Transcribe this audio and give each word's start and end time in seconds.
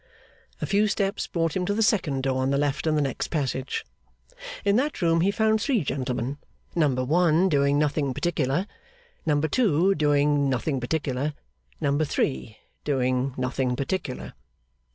A 0.61 0.65
few 0.65 0.87
steps 0.87 1.27
brought 1.27 1.55
him 1.55 1.63
to 1.67 1.75
the 1.75 1.83
second 1.83 2.23
door 2.23 2.41
on 2.41 2.49
the 2.49 2.57
left 2.57 2.87
in 2.87 2.95
the 2.95 3.03
next 3.03 3.27
passage. 3.27 3.85
In 4.65 4.75
that 4.77 4.99
room 4.99 5.21
he 5.21 5.29
found 5.29 5.61
three 5.61 5.83
gentlemen; 5.83 6.39
number 6.73 7.05
one 7.05 7.49
doing 7.49 7.77
nothing 7.77 8.11
particular, 8.11 8.65
number 9.27 9.47
two 9.47 9.93
doing 9.93 10.49
nothing 10.49 10.79
particular, 10.79 11.35
number 11.79 12.03
three 12.03 12.57
doing 12.83 13.35
nothing 13.37 13.75
particular. 13.75 14.33